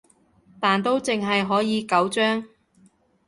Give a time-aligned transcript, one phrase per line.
[0.59, 2.43] 但都淨係可以九張